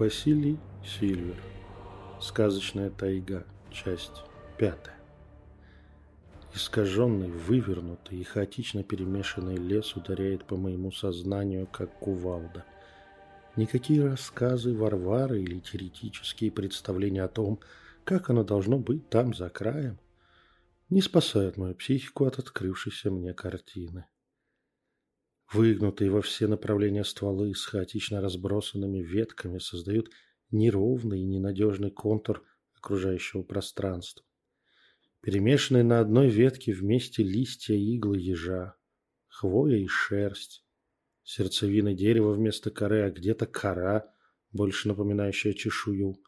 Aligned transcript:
Василий 0.00 0.58
Сильвер. 0.82 1.36
Сказочная 2.22 2.88
тайга. 2.88 3.44
Часть 3.70 4.22
пятая. 4.56 4.98
Искаженный, 6.54 7.30
вывернутый 7.30 8.16
и 8.16 8.24
хаотично 8.24 8.82
перемешанный 8.82 9.56
лес 9.56 9.94
ударяет 9.96 10.46
по 10.46 10.56
моему 10.56 10.90
сознанию, 10.90 11.66
как 11.66 11.92
кувалда. 11.98 12.64
Никакие 13.56 14.06
рассказы 14.06 14.72
Варвары 14.72 15.42
или 15.42 15.60
теоретические 15.60 16.50
представления 16.50 17.24
о 17.24 17.28
том, 17.28 17.60
как 18.04 18.30
оно 18.30 18.42
должно 18.42 18.78
быть 18.78 19.10
там, 19.10 19.34
за 19.34 19.50
краем, 19.50 19.98
не 20.88 21.02
спасают 21.02 21.58
мою 21.58 21.74
психику 21.74 22.24
от 22.24 22.38
открывшейся 22.38 23.10
мне 23.10 23.34
картины. 23.34 24.06
Выгнутые 25.52 26.12
во 26.12 26.22
все 26.22 26.46
направления 26.46 27.02
стволы 27.02 27.54
с 27.56 27.64
хаотично 27.64 28.20
разбросанными 28.20 29.02
ветками 29.02 29.58
создают 29.58 30.08
неровный 30.52 31.22
и 31.22 31.26
ненадежный 31.26 31.90
контур 31.90 32.44
окружающего 32.76 33.42
пространства. 33.42 34.24
Перемешанные 35.22 35.82
на 35.82 35.98
одной 35.98 36.28
ветке 36.28 36.72
вместе 36.72 37.24
листья 37.24 37.74
и 37.74 37.96
иглы 37.96 38.18
ежа, 38.18 38.76
хвоя 39.26 39.76
и 39.76 39.88
шерсть, 39.88 40.64
сердцевина 41.24 41.94
дерева 41.94 42.32
вместо 42.32 42.70
коры, 42.70 43.02
а 43.02 43.10
где-то 43.10 43.46
кора, 43.46 44.14
больше 44.52 44.86
напоминающая 44.86 45.52
чешую. 45.52 46.22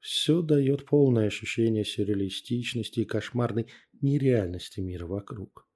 Все 0.00 0.42
дает 0.42 0.84
полное 0.84 1.28
ощущение 1.28 1.84
сюрреалистичности 1.84 3.00
и 3.00 3.04
кошмарной 3.04 3.68
нереальности 4.00 4.80
мира 4.80 5.06
вокруг 5.06 5.67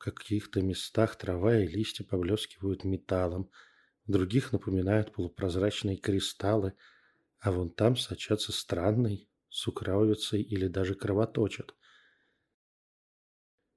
каких-то 0.00 0.62
местах 0.62 1.16
трава 1.16 1.58
и 1.58 1.68
листья 1.68 2.04
поблескивают 2.04 2.84
металлом, 2.84 3.50
в 4.06 4.12
других 4.12 4.52
напоминают 4.52 5.12
полупрозрачные 5.12 5.96
кристаллы, 5.96 6.72
а 7.38 7.52
вон 7.52 7.70
там 7.70 7.96
сочатся 7.96 8.52
странной 8.52 9.28
сукровицей 9.48 10.42
или 10.42 10.66
даже 10.68 10.94
кровоточат. 10.94 11.74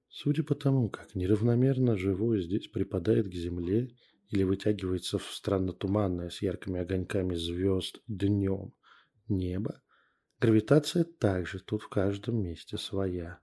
Судя 0.08 0.44
по 0.44 0.56
тому, 0.56 0.90
как 0.90 1.16
неравномерно 1.16 1.98
живое 1.98 2.42
здесь 2.42 2.68
припадает 2.68 3.28
к 3.28 3.34
земле 3.34 3.96
или 4.30 4.44
вытягивается 4.44 5.18
в 5.18 5.26
странно 5.32 5.74
туманное 5.74 6.30
с 6.30 6.42
яркими 6.42 6.80
огоньками 6.80 7.36
звезд 7.36 8.00
днем 8.08 8.74
небо, 9.28 9.82
гравитация 10.40 11.04
также 11.04 11.60
тут 11.60 11.82
в 11.82 11.90
каждом 11.90 12.44
месте 12.44 12.78
своя. 12.78 13.43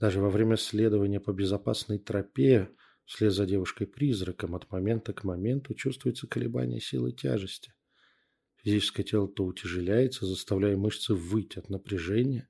Даже 0.00 0.18
во 0.18 0.30
время 0.30 0.56
следования 0.56 1.20
по 1.20 1.30
безопасной 1.30 1.98
тропе, 1.98 2.70
вслед 3.04 3.34
за 3.34 3.44
девушкой-призраком, 3.44 4.56
от 4.56 4.70
момента 4.70 5.12
к 5.12 5.24
моменту 5.24 5.74
чувствуется 5.74 6.26
колебание 6.26 6.80
силы 6.80 7.12
тяжести. 7.12 7.74
Физическое 8.56 9.02
тело 9.02 9.28
то 9.28 9.44
утяжеляется, 9.44 10.24
заставляя 10.24 10.76
мышцы 10.76 11.14
выть 11.14 11.58
от 11.58 11.68
напряжения, 11.68 12.48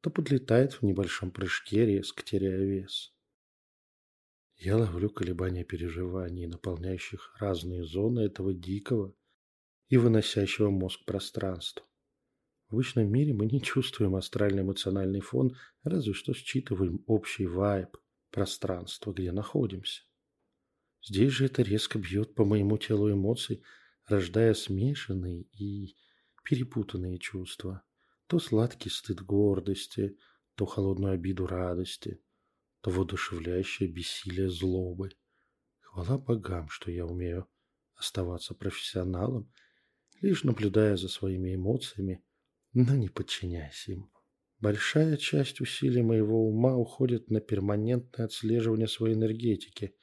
то 0.00 0.10
подлетает 0.10 0.74
в 0.74 0.82
небольшом 0.82 1.30
прыжке, 1.30 1.86
резко 1.86 2.24
теряя 2.24 2.58
вес. 2.64 3.14
Я 4.56 4.76
ловлю 4.76 5.10
колебания 5.10 5.64
переживаний, 5.64 6.46
наполняющих 6.46 7.36
разные 7.38 7.84
зоны 7.84 8.20
этого 8.20 8.52
дикого 8.52 9.14
и 9.88 9.96
выносящего 9.96 10.70
мозг 10.70 11.04
пространства. 11.04 11.86
В 12.70 12.74
обычном 12.74 13.10
мире 13.10 13.34
мы 13.34 13.46
не 13.46 13.60
чувствуем 13.60 14.14
астральный 14.14 14.62
эмоциональный 14.62 15.18
фон, 15.18 15.56
разве 15.82 16.12
что 16.12 16.32
считываем 16.32 17.02
общий 17.08 17.46
вайб 17.46 17.96
пространства, 18.30 19.12
где 19.12 19.32
находимся. 19.32 20.02
Здесь 21.02 21.32
же 21.32 21.46
это 21.46 21.62
резко 21.62 21.98
бьет 21.98 22.36
по 22.36 22.44
моему 22.44 22.78
телу 22.78 23.10
эмоций, 23.10 23.64
рождая 24.06 24.54
смешанные 24.54 25.48
и 25.58 25.96
перепутанные 26.44 27.18
чувства. 27.18 27.82
То 28.28 28.38
сладкий 28.38 28.88
стыд 28.88 29.20
гордости, 29.20 30.16
то 30.54 30.64
холодную 30.64 31.14
обиду 31.14 31.48
радости, 31.48 32.22
то 32.82 32.90
воодушевляющее 32.90 33.88
бессилие 33.88 34.48
злобы. 34.48 35.10
Хвала 35.80 36.18
богам, 36.18 36.68
что 36.68 36.92
я 36.92 37.04
умею 37.04 37.48
оставаться 37.96 38.54
профессионалом, 38.54 39.52
лишь 40.20 40.44
наблюдая 40.44 40.96
за 40.96 41.08
своими 41.08 41.56
эмоциями 41.56 42.22
но 42.72 42.94
не 42.94 43.08
подчиняясь 43.08 43.88
им. 43.88 44.10
Большая 44.60 45.16
часть 45.16 45.60
усилий 45.60 46.02
моего 46.02 46.46
ума 46.46 46.76
уходит 46.76 47.30
на 47.30 47.40
перманентное 47.40 48.26
отслеживание 48.26 48.88
своей 48.88 49.14
энергетики, 49.14 49.94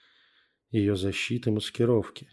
ее 0.71 0.95
защиты 0.95 1.49
и 1.49 1.53
маскировки. 1.53 2.29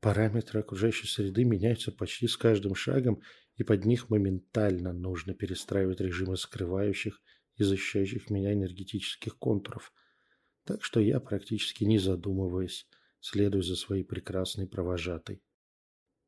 Параметры 0.00 0.60
окружающей 0.60 1.06
среды 1.06 1.44
меняются 1.44 1.90
почти 1.90 2.28
с 2.28 2.36
каждым 2.36 2.74
шагом, 2.74 3.22
и 3.56 3.64
под 3.64 3.84
них 3.84 4.10
моментально 4.10 4.92
нужно 4.92 5.34
перестраивать 5.34 6.00
режимы 6.00 6.36
скрывающих 6.36 7.20
и 7.56 7.64
защищающих 7.64 8.30
меня 8.30 8.52
энергетических 8.52 9.36
контуров. 9.38 9.92
Так 10.64 10.84
что 10.84 11.00
я, 11.00 11.18
практически 11.18 11.82
не 11.84 11.98
задумываясь, 11.98 12.86
следую 13.20 13.62
за 13.62 13.74
своей 13.74 14.04
прекрасной 14.04 14.68
провожатой. 14.68 15.42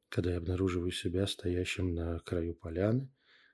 Когда 0.09 0.33
я 0.33 0.39
обнаруживаю 0.39 0.91
себя 0.91 1.27
стоящим 1.29 1.95
на 1.95 2.19
краю 2.21 2.55
поляны, 2.55 3.09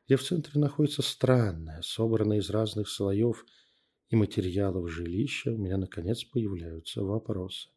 где 0.07 0.17
в 0.17 0.23
центре 0.23 0.61
находится 0.61 1.03
странное, 1.03 1.83
собранное 1.83 2.39
из 2.39 2.49
разных 2.51 2.89
слоев 2.89 3.45
и 4.09 4.17
материалов 4.17 4.89
жилища, 4.89 5.53
у 5.53 5.59
меня 5.59 5.77
наконец 5.77 6.23
появляются 6.23 7.03
вопросы. 7.03 7.71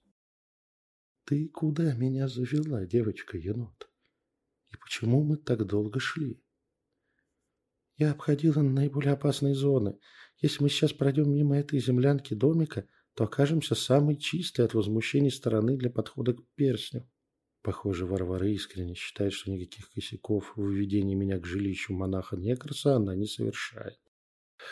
«Ты 1.25 1.47
куда 1.47 1.93
меня 1.95 2.27
завела, 2.27 2.85
девочка-енот? 2.85 3.89
И 4.71 4.77
почему 4.77 5.23
мы 5.23 5.37
так 5.37 5.65
долго 5.65 5.99
шли?» 5.99 6.39
«Я 7.97 8.11
обходила 8.11 8.61
наиболее 8.61 9.13
опасные 9.13 9.55
зоны. 9.55 9.99
Если 10.37 10.61
мы 10.61 10.69
сейчас 10.69 10.93
пройдем 10.93 11.33
мимо 11.33 11.57
этой 11.57 11.79
землянки 11.79 12.35
домика, 12.35 12.87
то 13.15 13.23
окажемся 13.23 13.73
самой 13.73 14.15
чистой 14.17 14.65
от 14.65 14.75
возмущений 14.75 15.31
стороны 15.31 15.77
для 15.77 15.89
подхода 15.89 16.33
к 16.33 16.43
перстню. 16.55 17.09
Похоже, 17.61 18.05
Варвара 18.05 18.47
искренне 18.47 18.95
считает, 18.95 19.33
что 19.33 19.51
никаких 19.51 19.89
косяков 19.91 20.53
в 20.55 20.69
введении 20.69 21.15
меня 21.15 21.39
к 21.39 21.45
жилищу 21.45 21.93
монаха-некроса 21.93 22.95
она 22.95 23.15
не 23.15 23.25
совершает. 23.25 23.99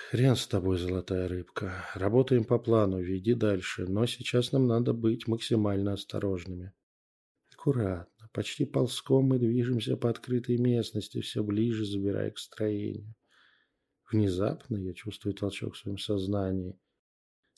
Хрен 0.10 0.36
с 0.36 0.48
тобой, 0.48 0.78
золотая 0.78 1.28
рыбка. 1.28 1.86
Работаем 1.96 2.46
по 2.46 2.60
плану, 2.60 3.02
веди 3.02 3.34
дальше, 3.34 3.86
но 3.88 4.06
сейчас 4.06 4.52
нам 4.52 4.68
надо 4.68 4.94
быть 4.94 5.28
максимально 5.28 5.94
осторожными. 5.94 6.74
Аккуратно, 7.54 8.30
почти 8.34 8.66
ползком 8.66 9.26
мы 9.26 9.40
движемся 9.40 9.98
по 9.98 10.10
открытой 10.10 10.58
местности, 10.58 11.22
все 11.22 11.44
ближе 11.44 11.86
забирая 11.86 12.32
к 12.32 12.38
строению. 12.38 13.16
Внезапно 14.10 14.78
я 14.78 14.94
чувствую 14.94 15.34
толчок 15.34 15.76
в 15.76 15.78
своем 15.78 15.98
сознании. 15.98 16.80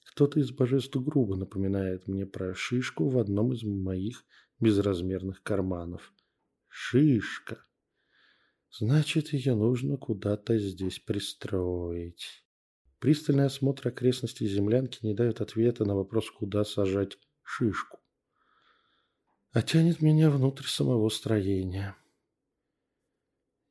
Кто-то 0.06 0.40
из 0.40 0.52
божеств 0.52 0.96
грубо 0.96 1.36
напоминает 1.36 2.08
мне 2.08 2.26
про 2.26 2.56
шишку 2.56 3.10
в 3.10 3.20
одном 3.20 3.54
из 3.54 3.64
моих 3.64 4.26
безразмерных 4.60 5.44
карманов. 5.44 6.14
Шишка. 6.68 7.64
Значит, 8.72 9.34
ее 9.34 9.56
нужно 9.56 9.98
куда-то 9.98 10.58
здесь 10.58 11.00
пристроить. 11.00 12.46
Пристальный 13.00 13.46
осмотр 13.46 13.88
окрестностей 13.88 14.48
землянки 14.48 15.00
не 15.06 15.14
дает 15.14 15.42
ответа 15.42 15.86
на 15.86 15.96
вопрос, 15.96 16.30
куда 16.30 16.64
сажать 16.66 17.18
шишку. 17.42 18.00
А 19.52 19.62
тянет 19.62 20.02
меня 20.02 20.30
внутрь 20.30 20.68
самого 20.68 21.10
строения. 21.10 21.96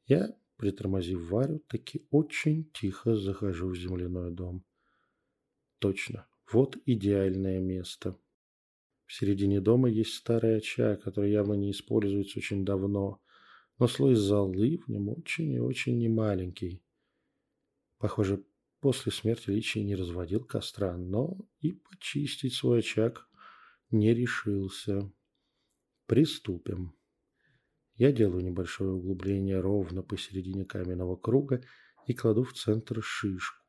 Я, 0.06 0.34
притормозив 0.56 1.30
Варю, 1.30 1.60
таки 1.60 2.06
очень 2.10 2.70
тихо 2.72 3.16
захожу 3.16 3.68
в 3.68 3.76
земляной 3.76 4.32
дом. 4.32 4.64
Точно, 5.78 6.26
вот 6.50 6.76
идеальное 6.86 7.60
место. 7.60 8.18
В 9.08 9.14
середине 9.14 9.62
дома 9.62 9.88
есть 9.88 10.12
старый 10.12 10.58
очаг, 10.58 11.02
который 11.02 11.32
явно 11.32 11.54
не 11.54 11.70
используется 11.70 12.40
очень 12.40 12.66
давно, 12.66 13.22
но 13.78 13.88
слой 13.88 14.14
золы 14.14 14.76
в 14.76 14.88
нем 14.90 15.08
очень 15.08 15.50
и 15.54 15.58
очень 15.58 15.98
немаленький. 15.98 16.82
Похоже, 17.96 18.44
после 18.80 19.10
смерти 19.10 19.48
Личий 19.48 19.82
не 19.82 19.96
разводил 19.96 20.44
костра, 20.44 20.94
но 20.98 21.38
и 21.60 21.72
почистить 21.72 22.52
свой 22.52 22.80
очаг 22.80 23.26
не 23.90 24.12
решился. 24.12 25.10
Приступим. 26.04 26.94
Я 27.94 28.12
делаю 28.12 28.44
небольшое 28.44 28.90
углубление 28.90 29.58
ровно 29.58 30.02
посередине 30.02 30.66
каменного 30.66 31.16
круга 31.16 31.64
и 32.06 32.12
кладу 32.12 32.44
в 32.44 32.52
центр 32.52 33.02
шишку. 33.02 33.67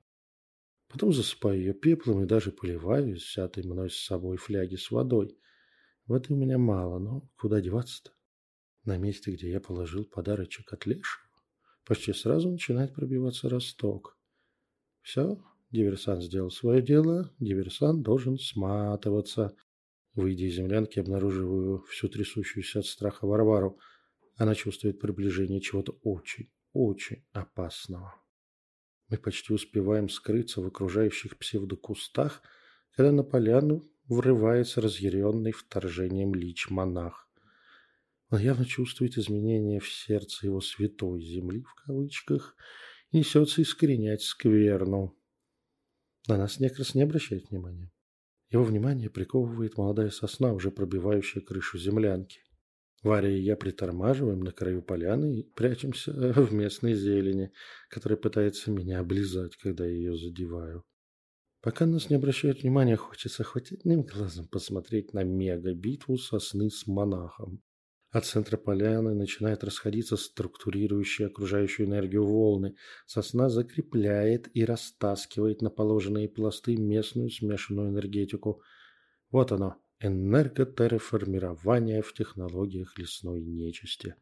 Потом 0.89 1.13
засыпаю 1.13 1.59
ее 1.59 1.73
пеплом 1.73 2.23
и 2.23 2.27
даже 2.27 2.51
поливаю 2.51 3.15
из 3.15 3.23
взятой 3.23 3.63
мной 3.63 3.91
с 3.91 3.97
собой 3.97 4.37
фляги 4.37 4.75
с 4.75 4.89
водой. 4.89 5.37
Воды 6.07 6.33
у 6.33 6.35
меня 6.35 6.57
мало, 6.57 6.97
но 6.97 7.29
куда 7.37 7.61
деваться-то? 7.61 8.11
На 8.85 8.97
месте, 8.97 9.31
где 9.31 9.51
я 9.51 9.59
положил 9.59 10.03
подарочек 10.03 10.73
от 10.73 10.87
Лешего, 10.87 11.23
почти 11.85 12.11
сразу 12.11 12.49
начинает 12.49 12.95
пробиваться 12.95 13.49
росток. 13.49 14.17
Все, 15.01 15.37
диверсант 15.69 16.23
сделал 16.23 16.49
свое 16.49 16.81
дело, 16.81 17.31
диверсант 17.39 18.01
должен 18.01 18.39
сматываться. 18.39 19.55
Выйдя 20.15 20.45
из 20.45 20.55
землянки, 20.55 20.97
обнаруживаю 20.97 21.83
всю 21.83 22.09
трясущуюся 22.09 22.79
от 22.79 22.87
страха 22.87 23.27
Варвару. 23.27 23.77
Она 24.37 24.55
чувствует 24.55 24.99
приближение 24.99 25.61
чего-то 25.61 25.99
очень, 26.01 26.49
очень 26.73 27.23
опасного. 27.31 28.15
Мы 29.09 29.17
почти 29.17 29.53
успеваем 29.53 30.07
скрыться 30.07 30.61
в 30.61 30.67
окружающих 30.67 31.37
псевдокустах, 31.37 32.43
когда 32.95 33.11
на 33.11 33.23
поляну 33.23 33.89
врывается 34.07 34.81
разъяренный 34.81 35.51
вторжением 35.51 36.35
лич-монах. 36.35 37.27
Он 38.29 38.39
явно 38.39 38.65
чувствует 38.65 39.17
изменения 39.17 39.79
в 39.79 39.91
сердце 39.91 40.45
его 40.45 40.61
святой 40.61 41.21
земли, 41.21 41.63
в 41.63 41.73
кавычках, 41.73 42.55
и 43.11 43.17
несется 43.17 43.63
искоренять 43.63 44.21
скверну. 44.21 45.17
На 46.27 46.37
нас 46.37 46.59
некрас 46.59 46.93
не 46.93 47.01
обращает 47.01 47.49
внимания. 47.49 47.91
Его 48.51 48.63
внимание 48.63 49.09
приковывает 49.09 49.77
молодая 49.77 50.11
сосна, 50.11 50.53
уже 50.53 50.69
пробивающая 50.69 51.41
крышу 51.41 51.79
землянки. 51.79 52.41
Варя 53.03 53.29
и 53.29 53.39
я 53.39 53.55
притормаживаем 53.55 54.41
на 54.41 54.51
краю 54.51 54.81
поляны 54.81 55.39
и 55.39 55.43
прячемся 55.43 56.11
в 56.13 56.53
местной 56.53 56.95
зелени, 56.95 57.51
которая 57.89 58.17
пытается 58.17 58.71
меня 58.71 58.99
облизать, 58.99 59.55
когда 59.55 59.85
я 59.85 59.91
ее 59.91 60.17
задеваю. 60.17 60.83
Пока 61.61 61.85
нас 61.85 62.09
не 62.09 62.15
обращают 62.15 62.61
внимания, 62.61 62.95
хочется 62.95 63.43
хоть 63.43 63.71
одним 63.71 64.03
глазом 64.03 64.47
посмотреть 64.47 65.13
на 65.13 65.23
мега-битву 65.23 66.17
сосны 66.17 66.69
с 66.69 66.87
монахом. 66.87 67.61
От 68.11 68.25
центра 68.25 68.57
поляны 68.57 69.13
начинает 69.13 69.63
расходиться 69.63 70.17
структурирующие 70.17 71.27
окружающую 71.27 71.85
энергию 71.85 72.25
волны. 72.25 72.75
Сосна 73.05 73.49
закрепляет 73.49 74.49
и 74.53 74.65
растаскивает 74.65 75.61
на 75.61 75.69
положенные 75.69 76.27
пласты 76.27 76.75
местную 76.75 77.29
смешанную 77.29 77.89
энергетику. 77.89 78.61
Вот 79.29 79.51
оно, 79.51 79.75
энерготерраформирование 79.99 82.01
в 82.01 82.13
технологиях 82.13 82.97
лесной 82.97 83.41
нечисти. 83.41 84.15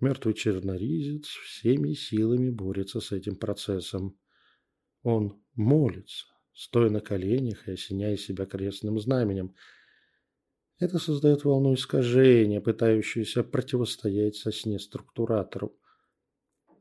Мертвый 0.00 0.34
черноризец 0.34 1.26
всеми 1.26 1.94
силами 1.94 2.50
борется 2.50 3.00
с 3.00 3.12
этим 3.12 3.36
процессом. 3.36 4.18
Он 5.02 5.40
молится, 5.54 6.26
стоя 6.52 6.90
на 6.90 7.00
коленях 7.00 7.68
и 7.68 7.72
осеняя 7.72 8.16
себя 8.16 8.46
крестным 8.46 9.00
знаменем– 9.00 9.54
это 10.78 11.00
создает 11.00 11.44
волну 11.44 11.74
искажения, 11.74 12.60
пытающуюся 12.60 13.42
противостоять 13.42 14.36
сосне 14.36 14.78
структуратору. 14.78 15.76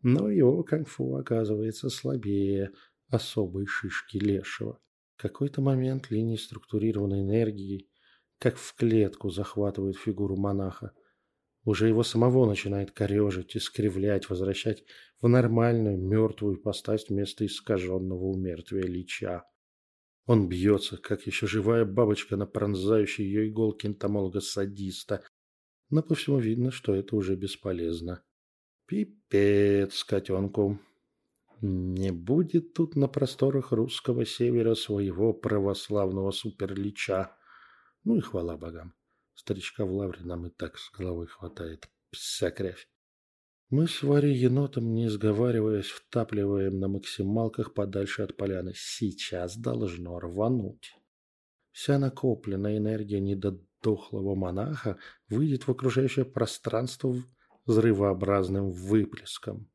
Но 0.04 0.30
его 0.30 0.64
конфу 0.64 1.16
оказывается 1.16 1.90
слабее 1.90 2.72
особой 3.10 3.66
шишки 3.66 4.18
лешего. 4.18 4.80
В 5.16 5.22
какой-то 5.22 5.62
момент 5.62 6.12
линии 6.12 6.38
структурированной 6.38 7.22
энергии, 7.22 7.90
как 8.40 8.58
в 8.58 8.76
клетку, 8.76 9.30
захватывают 9.30 9.98
фигуру 9.98 10.36
монаха. 10.36 10.92
Уже 11.64 11.88
его 11.88 12.04
самого 12.04 12.46
начинает 12.46 12.92
корежить, 12.92 13.58
искривлять, 13.58 14.30
возвращать 14.30 14.84
в 15.22 15.28
нормальную 15.28 15.98
мертвую 15.98 16.62
постать 16.62 17.10
вместо 17.10 17.46
искаженного 17.46 18.24
умертвия 18.24 18.84
лича. 18.84 19.44
Он 20.26 20.48
бьется, 20.50 20.98
как 20.98 21.26
еще 21.26 21.48
живая 21.48 21.86
бабочка 21.86 22.36
на 22.36 22.46
пронзающей 22.46 23.24
ее 23.24 23.50
иголки 23.50 23.88
энтомолога-садиста. 23.88 25.24
Но 25.90 26.04
по 26.04 26.16
всему 26.16 26.38
видно, 26.38 26.70
что 26.70 26.94
это 26.94 27.16
уже 27.16 27.36
бесполезно. 27.36 28.24
Пипец 28.88 30.04
котенку. 30.04 30.80
Не 31.62 32.12
будет 32.12 32.74
тут 32.74 32.96
на 32.96 33.08
просторах 33.08 33.72
русского 33.72 34.26
севера 34.26 34.76
своего 34.76 35.34
православного 35.34 36.32
суперлича. 36.32 37.37
Ну 38.04 38.18
и 38.18 38.22
хвала 38.22 38.58
богам. 38.58 38.94
Старичка 39.34 39.86
в 39.86 39.92
лавре 39.92 40.22
нам 40.24 40.48
и 40.48 40.50
так 40.50 40.78
с 40.78 40.92
головой 40.92 41.28
хватает. 41.28 41.90
Вся 42.12 42.52
кровь. 42.52 42.88
Мы 43.70 43.88
с 43.88 44.02
Варей 44.02 44.34
енотом, 44.34 44.94
не 44.94 45.10
сговариваясь, 45.10 45.88
втапливаем 45.88 46.80
на 46.80 46.88
максималках 46.88 47.74
подальше 47.74 48.22
от 48.22 48.38
поляны. 48.38 48.72
Сейчас 48.76 49.58
должно 49.58 50.20
рвануть. 50.20 50.96
Вся 51.72 52.00
накопленная 52.00 52.78
энергия 52.78 53.20
недодохлого 53.20 54.36
монаха 54.36 54.98
выйдет 55.28 55.68
в 55.68 55.72
окружающее 55.72 56.24
пространство 56.24 57.14
взрывообразным 57.66 58.72
выплеском. 58.72 59.70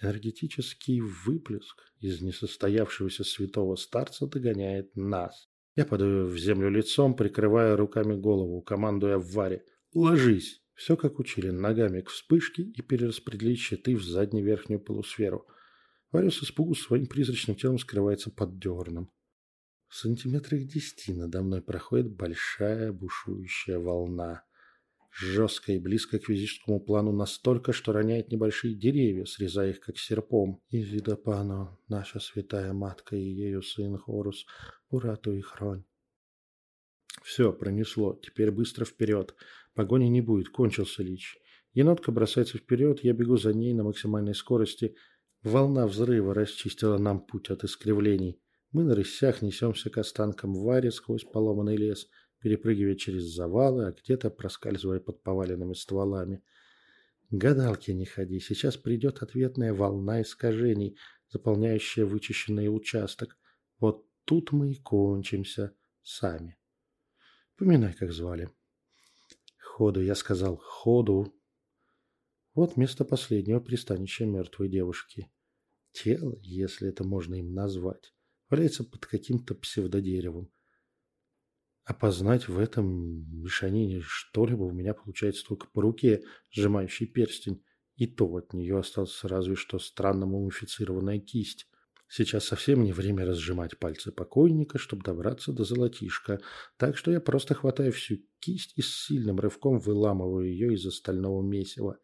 Энергетический 0.00 1.00
выплеск 1.00 1.92
из 1.98 2.22
несостоявшегося 2.22 3.24
святого 3.24 3.76
старца 3.76 4.26
догоняет 4.26 4.96
нас. 4.96 5.47
Я 5.78 5.86
падаю 5.86 6.26
в 6.26 6.36
землю 6.36 6.70
лицом, 6.70 7.14
прикрывая 7.14 7.76
руками 7.76 8.16
голову, 8.16 8.60
командуя 8.62 9.16
в 9.16 9.30
Варе. 9.30 9.64
«Ложись!» 9.94 10.60
Все 10.74 10.96
как 10.96 11.20
учили, 11.20 11.50
ногами 11.50 12.00
к 12.00 12.08
вспышке 12.08 12.62
и 12.62 12.82
перераспределить 12.82 13.60
щиты 13.60 13.94
в 13.94 14.02
заднюю 14.02 14.44
верхнюю 14.44 14.80
полусферу. 14.80 15.46
Варюс 16.10 16.42
испугу 16.42 16.74
своим 16.74 17.06
призрачным 17.06 17.56
телом 17.56 17.78
скрывается 17.78 18.32
под 18.32 18.58
дерном. 18.58 19.12
В 19.86 19.94
сантиметрах 19.94 20.64
десяти 20.64 21.12
надо 21.14 21.42
мной 21.42 21.62
проходит 21.62 22.10
большая 22.10 22.92
бушующая 22.92 23.78
волна. 23.78 24.42
Жесткая 25.12 25.76
и 25.76 25.80
близко 25.80 26.18
к 26.18 26.24
физическому 26.24 26.80
плану 26.80 27.12
настолько, 27.12 27.72
что 27.72 27.92
роняет 27.92 28.32
небольшие 28.32 28.74
деревья, 28.74 29.26
срезая 29.26 29.70
их 29.70 29.80
как 29.80 29.96
серпом. 29.96 30.60
Изида 30.70 31.16
Пано, 31.16 31.78
наша 31.86 32.18
святая 32.18 32.72
матка 32.72 33.14
и 33.14 33.22
ею 33.22 33.62
сын 33.62 33.96
Хорус, 33.96 34.44
урату 34.90 35.32
и 35.32 35.40
хронь. 35.40 35.84
Все, 37.22 37.52
пронесло. 37.52 38.18
Теперь 38.22 38.50
быстро 38.50 38.84
вперед. 38.84 39.34
Погони 39.74 40.08
не 40.08 40.20
будет, 40.20 40.48
кончился 40.48 41.02
Лич. 41.02 41.38
Енотка 41.74 42.10
бросается 42.10 42.58
вперед, 42.58 43.04
я 43.04 43.12
бегу 43.12 43.36
за 43.36 43.52
ней 43.52 43.74
на 43.74 43.84
максимальной 43.84 44.34
скорости. 44.34 44.96
Волна 45.42 45.86
взрыва 45.86 46.34
расчистила 46.34 46.98
нам 46.98 47.20
путь 47.20 47.50
от 47.50 47.64
искривлений. 47.64 48.40
Мы 48.72 48.84
на 48.84 48.94
рысях 48.94 49.42
несемся 49.42 49.88
к 49.90 49.98
останкам 49.98 50.54
Вари 50.54 50.90
сквозь 50.90 51.24
поломанный 51.24 51.76
лес, 51.76 52.08
перепрыгивая 52.40 52.96
через 52.96 53.24
завалы, 53.24 53.86
а 53.86 53.92
где-то 53.92 54.30
проскальзывая 54.30 55.00
под 55.00 55.22
поваленными 55.22 55.74
стволами. 55.74 56.42
Гадалки 57.30 57.90
не 57.90 58.06
ходи, 58.06 58.40
сейчас 58.40 58.76
придет 58.76 59.22
ответная 59.22 59.74
волна 59.74 60.22
искажений, 60.22 60.96
заполняющая 61.30 62.06
вычищенный 62.06 62.74
участок. 62.74 63.36
Вот 63.78 64.07
тут 64.28 64.52
мы 64.52 64.72
и 64.72 64.74
кончимся 64.74 65.74
сами. 66.02 66.58
Поминай, 67.56 67.94
как 67.94 68.12
звали. 68.12 68.50
Ходу, 69.58 70.02
я 70.02 70.14
сказал, 70.14 70.58
ходу. 70.58 71.34
Вот 72.52 72.76
место 72.76 73.06
последнего 73.06 73.58
пристанища 73.58 74.26
мертвой 74.26 74.68
девушки. 74.68 75.30
Тело, 75.92 76.36
если 76.42 76.90
это 76.90 77.04
можно 77.04 77.36
им 77.36 77.54
назвать, 77.54 78.12
валяется 78.50 78.84
под 78.84 79.06
каким-то 79.06 79.54
псевдодеревом. 79.54 80.52
Опознать 81.84 82.48
в 82.48 82.58
этом 82.58 83.40
мешанине 83.40 84.02
что-либо 84.02 84.64
у 84.64 84.72
меня 84.72 84.92
получается 84.92 85.42
только 85.46 85.68
по 85.68 85.80
руке, 85.80 86.22
сжимающей 86.50 87.06
перстень, 87.06 87.64
и 87.96 88.06
то 88.06 88.26
от 88.36 88.52
нее 88.52 88.78
осталась 88.78 89.24
разве 89.24 89.54
что 89.54 89.78
странно 89.78 90.26
мумифицированная 90.26 91.18
кисть. 91.18 91.66
Сейчас 92.08 92.44
совсем 92.44 92.82
не 92.84 92.92
время 92.92 93.26
разжимать 93.26 93.78
пальцы 93.78 94.10
покойника, 94.10 94.78
чтобы 94.78 95.02
добраться 95.02 95.52
до 95.52 95.64
золотишка, 95.64 96.40
так 96.78 96.96
что 96.96 97.10
я 97.10 97.20
просто 97.20 97.54
хватаю 97.54 97.92
всю 97.92 98.16
кисть 98.40 98.72
и 98.76 98.82
с 98.82 99.06
сильным 99.06 99.38
рывком 99.38 99.78
выламываю 99.78 100.48
ее 100.48 100.72
из 100.72 100.86
остального 100.86 101.42
месива. 101.42 101.98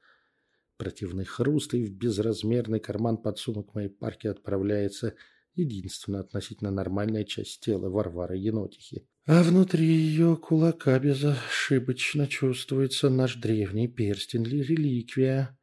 Противный 0.76 1.24
хруст 1.24 1.72
и 1.72 1.84
в 1.84 1.92
безразмерный 1.96 2.80
карман 2.80 3.16
подсумок 3.16 3.74
моей 3.74 3.88
парки 3.88 4.26
отправляется 4.26 5.14
единственная 5.54 6.20
относительно 6.20 6.70
нормальная 6.70 7.24
часть 7.24 7.60
тела 7.60 7.88
Варвары 7.88 8.36
Енотихи. 8.36 9.08
А 9.26 9.42
внутри 9.42 9.86
ее 9.86 10.36
кулака 10.36 10.98
безошибочно 10.98 12.26
чувствуется 12.26 13.08
наш 13.08 13.36
древний 13.36 13.88
перстень 13.88 14.44
реликвия. 14.44 15.58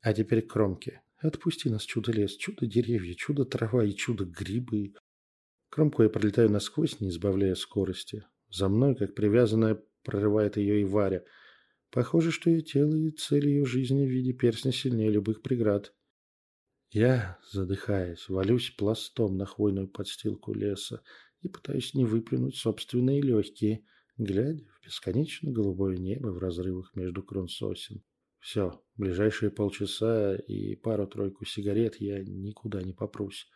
А 0.00 0.12
теперь 0.12 0.42
кромки. 0.42 1.00
Отпусти 1.24 1.70
нас, 1.70 1.84
чудо-лес, 1.86 2.36
чудо-деревья, 2.36 3.14
чудо-трава 3.14 3.82
и 3.82 3.94
чудо-грибы. 3.94 4.92
Кромку 5.70 6.02
я 6.02 6.10
пролетаю 6.10 6.50
насквозь, 6.50 7.00
не 7.00 7.08
избавляя 7.08 7.54
скорости. 7.54 8.26
За 8.50 8.68
мной, 8.68 8.94
как 8.94 9.14
привязанная, 9.14 9.82
прорывает 10.02 10.58
ее 10.58 10.82
и 10.82 10.84
Варя. 10.84 11.24
Похоже, 11.90 12.30
что 12.30 12.50
ее 12.50 12.60
тело 12.60 12.94
и 12.94 13.10
цель 13.10 13.48
ее 13.48 13.64
жизни 13.64 14.04
в 14.04 14.10
виде 14.10 14.34
перстня 14.34 14.70
сильнее 14.70 15.10
любых 15.10 15.40
преград. 15.40 15.94
Я, 16.90 17.38
задыхаясь, 17.50 18.28
валюсь 18.28 18.74
пластом 18.76 19.38
на 19.38 19.46
хвойную 19.46 19.88
подстилку 19.88 20.52
леса 20.52 21.00
и 21.40 21.48
пытаюсь 21.48 21.94
не 21.94 22.04
выплюнуть 22.04 22.56
собственные 22.56 23.22
легкие, 23.22 23.86
глядя 24.18 24.66
в 24.78 24.84
бесконечно 24.84 25.50
голубое 25.50 25.96
небо 25.96 26.28
в 26.28 26.38
разрывах 26.38 26.94
между 26.94 27.22
крон 27.22 27.48
сосен. 27.48 28.02
Все, 28.44 28.78
ближайшие 28.98 29.50
полчаса 29.50 30.36
и 30.36 30.76
пару-тройку 30.76 31.46
сигарет 31.46 31.96
я 31.96 32.22
никуда 32.22 32.82
не 32.82 32.92
попрусь. 32.92 33.48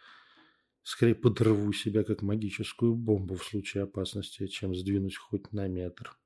Скорее 0.82 1.14
подрву 1.14 1.70
себя 1.74 2.04
как 2.04 2.22
магическую 2.22 2.94
бомбу 2.94 3.34
в 3.34 3.44
случае 3.44 3.82
опасности, 3.82 4.46
чем 4.46 4.74
сдвинусь 4.74 5.18
хоть 5.18 5.52
на 5.52 5.68
метр. 5.68 6.16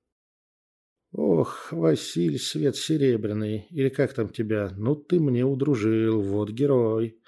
Ох, 1.11 1.73
Василь 1.73 2.38
Свет 2.38 2.76
Серебряный, 2.76 3.66
или 3.71 3.88
как 3.88 4.14
там 4.14 4.28
тебя, 4.28 4.73
ну 4.76 4.95
ты 4.95 5.19
мне 5.19 5.45
удружил, 5.45 6.23
вот 6.23 6.50
герой. 6.50 7.21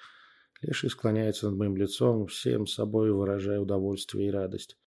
Леший 0.62 0.88
склоняется 0.88 1.50
над 1.50 1.58
моим 1.58 1.76
лицом, 1.76 2.28
всем 2.28 2.68
собой 2.68 3.10
выражая 3.10 3.58
удовольствие 3.58 4.28
и 4.28 4.30
радость. 4.30 4.78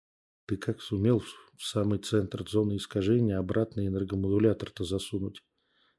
Ты 0.47 0.57
как 0.57 0.81
сумел 0.81 1.19
в 1.19 1.65
самый 1.67 1.99
центр 1.99 2.49
зоны 2.49 2.77
искажения 2.77 3.37
обратный 3.37 3.89
энергомодулятор-то 3.89 4.85
засунуть? 4.85 5.43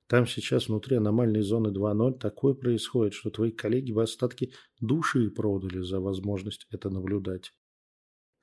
Там 0.08 0.26
сейчас 0.26 0.70
внутри 0.70 0.96
аномальной 0.96 1.42
зоны 1.42 1.68
2.0 1.68 2.18
такое 2.18 2.54
происходит, 2.54 3.14
что 3.14 3.30
твои 3.30 3.52
коллеги 3.52 3.92
бы 3.92 4.04
остатки 4.04 4.54
души 4.80 5.30
продали 5.30 5.82
за 5.82 6.00
возможность 6.00 6.66
это 6.72 6.90
наблюдать. 6.90 7.52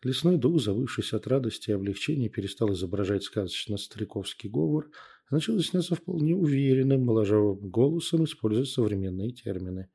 Лесной 0.02 0.36
дух, 0.36 0.60
завывшись 0.60 1.14
от 1.14 1.26
радости 1.26 1.70
и 1.70 1.72
облегчения, 1.72 2.28
перестал 2.28 2.74
изображать 2.74 3.22
сказочно-стариковский 3.22 4.50
говор, 4.50 4.90
а 5.30 5.34
начал 5.34 5.56
изъясняться 5.56 5.94
вполне 5.94 6.36
уверенным, 6.36 7.06
моложавым 7.06 7.70
голосом, 7.70 8.24
используя 8.24 8.66
современные 8.66 9.32
термины. 9.32 9.88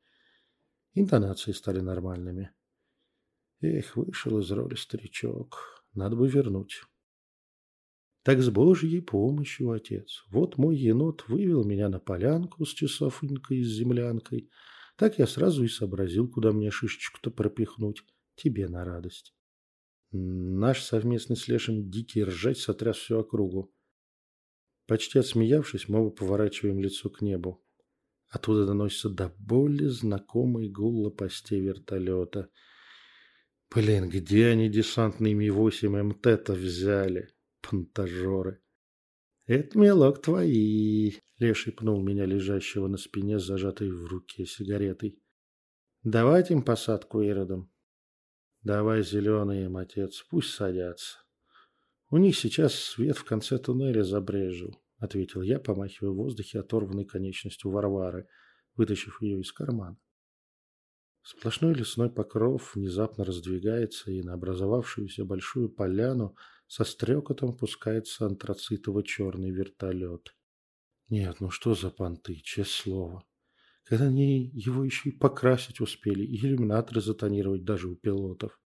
Интонации 0.96 1.52
стали 1.52 1.82
нормальными. 1.82 2.50
Эх, 3.62 3.96
вышел 3.96 4.40
из 4.40 4.50
роли 4.50 4.74
старичок. 4.74 5.86
Надо 5.94 6.16
бы 6.16 6.28
вернуть. 6.28 6.82
Так 8.30 8.44
с 8.44 8.52
Божьей 8.52 9.02
помощью, 9.02 9.72
отец. 9.72 10.24
Вот 10.30 10.60
мой 10.60 10.78
енот 10.78 11.28
вывел 11.28 11.64
меня 11.64 11.90
на 11.90 12.00
полянку 12.00 12.64
с 12.64 12.70
часовынкой 12.76 13.58
и 13.58 13.64
с 13.64 13.70
землянкой. 13.70 14.52
Так 14.98 15.18
я 15.18 15.26
сразу 15.26 15.64
и 15.64 15.68
сообразил, 15.68 16.30
куда 16.30 16.52
мне 16.52 16.70
шишечку-то 16.70 17.32
пропихнуть. 17.32 18.04
Тебе 18.36 18.68
на 18.68 18.86
радость. 18.86 19.34
Наш 20.12 20.84
совместный 20.84 21.38
с 21.38 21.48
Лешим 21.48 21.90
дикий 21.90 22.24
ржать 22.24 22.60
сотряс 22.60 22.98
всю 22.98 23.18
округу. 23.18 23.74
Почти 24.86 25.18
отсмеявшись, 25.18 25.90
мы 25.90 26.12
поворачиваем 26.12 26.80
лицо 26.80 27.10
к 27.10 27.22
небу. 27.22 27.66
Оттуда 28.28 28.68
доносится 28.68 29.10
до 29.10 29.34
боли 29.40 29.88
знакомый 29.88 30.70
гул 30.70 31.02
лопастей 31.02 31.62
вертолета. 31.62 32.52
Блин, 33.74 34.08
где 34.08 34.50
они 34.50 34.70
десантный 34.70 35.34
Ми-8 35.34 36.04
МТ-то 36.04 36.54
взяли? 36.54 37.30
Пантажеры. 37.62 38.62
Это, 39.46 39.78
мелок, 39.78 40.22
твои. 40.22 41.14
Леший 41.40 41.74
пнул 41.74 42.02
меня, 42.04 42.26
лежащего 42.26 42.88
на 42.88 42.98
спине, 42.98 43.40
зажатой 43.40 43.90
в 43.90 44.06
руке 44.06 44.46
сигаретой. 44.46 45.20
Давайте 46.04 46.54
им 46.54 46.64
посадку 46.64 47.22
иродом. 47.22 47.72
Давай 48.62 49.04
зеленые 49.04 49.66
им, 49.66 49.78
отец, 49.78 50.26
пусть 50.30 50.52
садятся. 50.52 51.18
У 52.10 52.18
них 52.18 52.38
сейчас 52.38 52.74
свет 52.74 53.18
в 53.18 53.24
конце 53.24 53.58
туннеля 53.58 54.04
забрежил, 54.04 54.82
ответил 54.98 55.42
я, 55.42 55.60
помахивая 55.60 56.12
в 56.12 56.16
воздухе 56.16 56.60
оторванной 56.60 57.06
конечностью 57.06 57.72
Варвары, 57.72 58.28
вытащив 58.76 59.22
ее 59.22 59.40
из 59.40 59.52
кармана. 59.52 59.98
Сплошной 61.22 61.74
лесной 61.76 62.10
покров 62.10 62.76
внезапно 62.76 63.24
раздвигается, 63.24 64.12
и 64.12 64.22
на 64.24 64.34
образовавшуюся 64.34 65.26
большую 65.26 65.70
поляну 65.70 66.36
со 66.70 66.84
стрекотом 66.84 67.58
пускается 67.58 68.28
антрацитово-черный 68.28 69.50
вертолет. 69.50 70.36
Нет, 71.10 71.38
ну 71.40 71.50
что 71.50 71.74
за 71.74 71.90
понты, 71.90 72.36
честное 72.36 72.66
слово. 72.66 73.24
Когда 73.86 74.06
они 74.06 74.52
его 74.54 74.84
еще 74.84 75.10
и 75.10 75.18
покрасить 75.18 75.82
успели, 75.82 76.24
и 76.24 76.38
иллюминаторы 76.38 77.02
затонировать 77.02 77.64
даже 77.64 77.88
у 77.88 77.96
пилотов. 77.96 78.62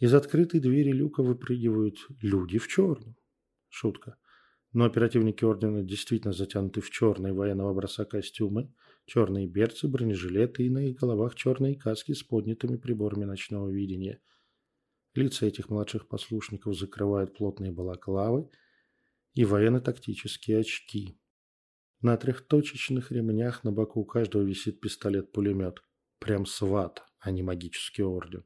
Из 0.00 0.14
открытой 0.14 0.60
двери 0.60 0.92
люка 0.92 1.22
выпрыгивают 1.22 1.98
люди 2.22 2.56
в 2.56 2.66
черном. 2.68 3.14
Шутка. 3.68 4.16
Но 4.72 4.86
оперативники 4.86 5.44
ордена 5.44 5.82
действительно 5.82 6.32
затянуты 6.32 6.80
в 6.80 6.88
черные 6.88 7.34
военного 7.34 7.72
образца 7.72 8.06
костюмы, 8.06 8.72
черные 9.04 9.46
берцы, 9.46 9.88
бронежилеты 9.88 10.64
и 10.64 10.70
на 10.70 10.88
их 10.88 10.96
головах 10.96 11.34
черные 11.34 11.76
каски 11.76 12.14
с 12.14 12.22
поднятыми 12.22 12.78
приборами 12.78 13.26
ночного 13.26 13.68
видения. 13.68 14.22
Лица 15.14 15.46
этих 15.46 15.68
младших 15.68 16.08
послушников 16.08 16.78
закрывают 16.78 17.36
плотные 17.36 17.72
балаклавы 17.72 18.48
и 19.34 19.44
военно-тактические 19.44 20.58
очки. 20.58 21.18
На 22.00 22.16
трехточечных 22.16 23.10
ремнях 23.10 23.64
на 23.64 23.72
боку 23.72 24.00
у 24.00 24.04
каждого 24.04 24.42
висит 24.42 24.80
пистолет-пулемет. 24.80 25.82
Прям 26.18 26.46
сват, 26.46 27.02
а 27.18 27.30
не 27.30 27.42
магический 27.42 28.02
орден. 28.02 28.44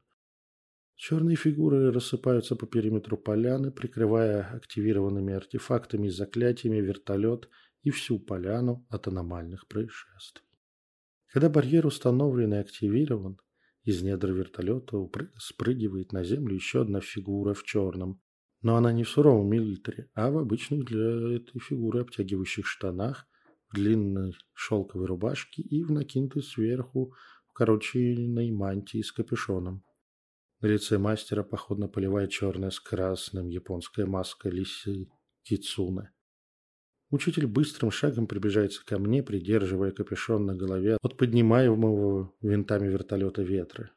Черные 0.95 1.35
фигуры 1.35 1.91
рассыпаются 1.91 2.55
по 2.55 2.65
периметру 2.65 3.17
поляны, 3.17 3.69
прикрывая 3.69 4.49
активированными 4.53 5.33
артефактами 5.33 6.07
и 6.07 6.11
заклятиями 6.11 6.77
вертолет 6.77 7.49
и 7.83 7.91
всю 7.91 8.17
поляну 8.17 8.87
от 8.89 9.07
аномальных 9.07 9.67
происшествий. 9.67 10.47
Когда 11.27 11.49
барьер 11.49 11.85
установлен 11.85 12.53
и 12.53 12.57
активирован, 12.57 13.39
из 13.85 14.01
недр 14.01 14.31
вертолета 14.31 14.97
спрыгивает 15.37 16.11
на 16.11 16.23
землю 16.23 16.55
еще 16.55 16.81
одна 16.81 17.01
фигура 17.01 17.53
в 17.53 17.63
черном. 17.63 18.19
Но 18.61 18.77
она 18.77 18.91
не 18.91 19.03
в 19.03 19.09
суровом 19.09 19.47
милитаре, 19.47 20.09
а 20.15 20.31
в 20.31 20.39
обычных 20.39 20.85
для 20.85 21.37
этой 21.37 21.59
фигуры 21.59 22.01
обтягивающих 22.01 22.65
штанах 22.65 23.27
длинной 23.71 24.33
шелковой 24.53 25.05
рубашке 25.05 25.61
и 25.61 25.83
в 25.83 25.91
накинутой 25.91 26.41
сверху 26.41 27.13
укороченной 27.51 28.51
мантии 28.51 29.03
с 29.03 29.11
капюшоном. 29.11 29.83
На 30.61 30.67
лице 30.67 30.97
мастера 30.97 31.43
походно 31.43 31.87
поливает 31.87 32.31
черная 32.31 32.71
с 32.71 32.79
красным 32.79 33.49
японская 33.49 34.07
маска 34.07 34.49
лисы 34.49 35.09
кицуны. 35.43 36.09
Учитель 37.15 37.47
быстрым 37.47 37.91
шагом 37.91 38.27
приближается 38.27 38.85
ко 38.85 38.99
мне, 38.99 39.23
придерживая 39.23 39.93
капюшон 39.93 40.45
на 40.45 40.53
голове 40.53 40.97
от 41.01 41.15
поднимаемого 41.15 42.35
винтами 42.41 42.89
вертолета 42.89 43.41
ветра. 43.41 43.89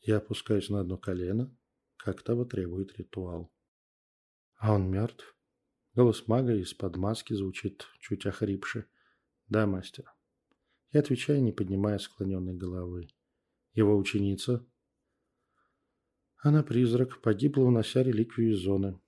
Я 0.00 0.16
опускаюсь 0.16 0.68
на 0.68 0.80
одно 0.80 0.98
колено, 0.98 1.56
как 1.96 2.24
того 2.24 2.44
требует 2.44 2.98
ритуал. 2.98 3.54
А 4.56 4.74
он 4.74 4.90
мертв? 4.90 5.36
Голос 5.94 6.26
мага 6.26 6.56
из-под 6.56 6.96
маски 6.96 7.34
звучит 7.34 7.86
чуть 8.00 8.26
охрипше. 8.26 8.86
«Да, 9.46 9.68
мастер». 9.68 10.12
Я 10.90 11.00
отвечаю, 11.00 11.40
не 11.40 11.52
поднимая 11.52 11.98
склоненной 11.98 12.54
головы. 12.54 13.10
Его 13.74 13.96
ученица? 13.96 14.66
Она 16.38 16.64
призрак, 16.64 17.20
погибла, 17.22 17.62
унося 17.62 18.02
реликвию 18.02 18.54
из 18.54 18.58
зоны. 18.58 19.00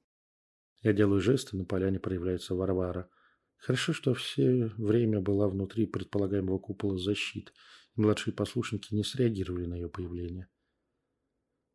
Я 0.82 0.92
делаю 0.92 1.20
жесты, 1.20 1.56
на 1.56 1.64
поляне 1.64 1.98
проявляется 1.98 2.54
Варвара. 2.54 3.10
Хорошо, 3.58 3.92
что 3.92 4.14
все 4.14 4.72
время 4.76 5.20
была 5.20 5.48
внутри 5.48 5.86
предполагаемого 5.86 6.58
купола 6.58 6.98
защит, 6.98 7.52
и 7.96 8.00
младшие 8.00 8.34
послушники 8.34 8.94
не 8.94 9.02
среагировали 9.02 9.66
на 9.66 9.74
ее 9.74 9.88
появление. 9.88 10.48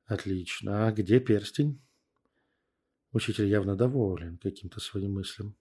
Отлично. 0.05 0.87
А 0.87 0.91
где 0.91 1.19
перстень? 1.19 1.81
Учитель 3.11 3.47
явно 3.47 3.75
доволен 3.75 4.37
каким-то 4.37 4.79
своим 4.79 5.13
мыслям. 5.13 5.55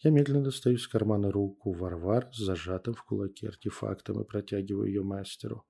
Я 0.00 0.10
медленно 0.10 0.44
достаю 0.44 0.76
из 0.76 0.86
кармана 0.86 1.32
руку 1.32 1.72
Варвар 1.72 2.28
с 2.32 2.38
зажатым 2.38 2.94
в 2.94 3.02
кулаке 3.02 3.48
артефактом 3.48 4.20
и 4.20 4.26
протягиваю 4.26 4.88
ее 4.88 5.02
мастеру. 5.02 5.64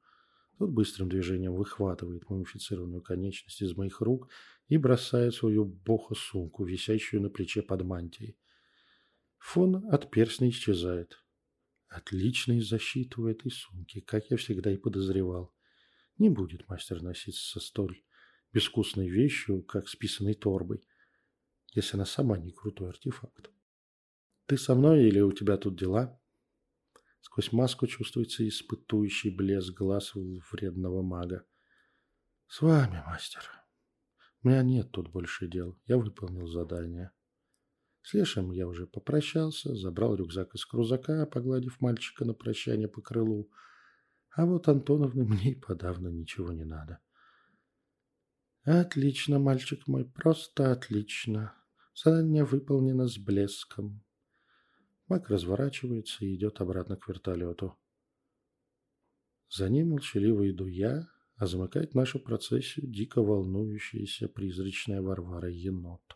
Тот 0.59 0.71
быстрым 0.71 1.09
движением 1.09 1.55
выхватывает 1.55 2.29
мумифицированную 2.29 3.03
конечность 3.03 3.62
из 3.62 3.76
моих 3.76 4.00
рук 4.00 4.29
и 4.69 4.79
бросает 4.79 5.35
свою 5.35 5.65
бохо-сумку, 5.65 6.65
висящую 6.65 7.23
на 7.23 7.31
плече 7.31 7.62
под 7.62 7.85
мантией. 7.85 8.37
Фон 9.47 9.76
от 9.93 10.11
перстня 10.11 10.49
исчезает. 10.49 11.23
Отличная 11.87 12.61
защита 12.61 13.21
у 13.21 13.29
этой 13.29 13.53
сумки, 13.53 14.00
как 14.00 14.29
я 14.29 14.37
всегда 14.37 14.73
и 14.73 14.76
подозревал. 14.76 15.55
Не 16.19 16.31
будет 16.31 16.67
мастер 16.69 17.00
носиться 17.00 17.53
со 17.53 17.61
столь 17.61 18.03
безвкусной 18.53 19.09
вещью, 19.09 19.62
как 19.62 19.88
списанной 19.88 20.35
торбой, 20.35 20.85
если 21.75 21.97
она 21.97 22.07
сама 22.07 22.38
не 22.38 22.50
крутой 22.50 22.88
артефакт. 22.88 23.53
Ты 24.47 24.57
со 24.57 24.75
мной 24.75 25.05
или 25.05 25.21
у 25.21 25.31
тебя 25.31 25.57
тут 25.59 25.79
дела? 25.79 26.21
Сквозь 27.21 27.53
маску 27.53 27.87
чувствуется 27.87 28.47
испытующий 28.47 29.31
блеск 29.31 29.75
глаз 29.75 30.12
вредного 30.50 31.03
мага. 31.03 31.47
С 32.49 32.62
вами, 32.62 33.00
мастер. 33.07 33.49
У 34.43 34.49
меня 34.49 34.65
нет 34.65 34.91
тут 34.91 35.12
больше 35.12 35.47
дел. 35.47 35.79
Я 35.87 35.99
выполнил 35.99 36.49
задание. 36.49 37.12
С 38.07 38.15
Лешем 38.15 38.53
я 38.53 38.69
уже 38.69 38.87
попрощался, 38.87 39.75
забрал 39.75 40.15
рюкзак 40.15 40.55
из 40.55 40.65
крузака, 40.65 41.27
погладив 41.27 41.81
мальчика 41.81 42.25
на 42.25 42.35
прощание 42.35 42.87
по 42.87 43.03
крылу. 43.03 43.51
А 44.31 44.47
вот 44.47 44.69
Антоновны 44.69 45.25
мне 45.29 45.51
и 45.51 45.55
подавно 45.57 46.07
ничего 46.07 46.53
не 46.53 46.65
надо. 46.65 47.01
Отлично, 48.63 49.41
мальчик 49.41 49.89
мой, 49.89 50.05
просто 50.05 50.71
отлично. 50.71 51.53
Задание 51.97 52.45
выполнено 52.45 53.09
с 53.09 53.19
блеском. 53.19 54.05
Мак 55.09 55.29
разворачивается 55.29 56.25
и 56.25 56.37
идет 56.37 56.61
обратно 56.61 56.97
к 56.97 57.09
вертолету. 57.09 57.77
За 59.51 59.69
ним 59.69 59.91
молчаливо 59.91 60.49
иду 60.49 60.67
я, 60.67 61.09
а 61.35 61.47
замыкает 61.49 61.97
нашу 61.97 62.21
процессию 62.21 62.87
дико 62.87 63.21
волнующаяся 63.21 64.29
призрачная 64.29 65.03
Варвара 65.03 65.51
енот. 65.51 66.15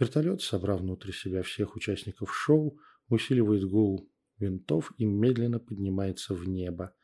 Вертолет, 0.00 0.40
собрав 0.40 0.80
внутри 0.80 1.12
себя 1.12 1.42
всех 1.42 1.76
участников 1.76 2.34
шоу, 2.34 2.78
усиливает 3.08 3.68
гул 3.68 4.10
винтов 4.38 4.92
и 4.96 5.04
медленно 5.04 5.58
поднимается 5.58 6.34
в 6.34 6.48
небо. 6.48 6.94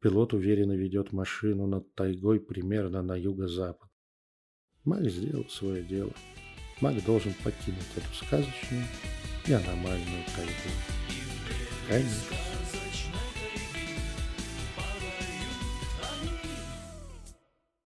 Пилот 0.00 0.34
уверенно 0.34 0.72
ведет 0.72 1.12
машину 1.12 1.68
над 1.68 1.94
тайгой 1.94 2.40
примерно 2.40 3.02
на 3.02 3.14
юго-запад. 3.16 3.88
Маг 4.82 5.08
сделал 5.08 5.48
свое 5.48 5.84
дело. 5.84 6.12
Маг 6.80 7.02
должен 7.04 7.32
покинуть 7.44 7.96
эту 7.96 8.12
сказочную 8.12 8.84
и 9.46 9.52
аномальную 9.52 10.24
тайгу. 10.34 10.52
Конец. 11.88 12.45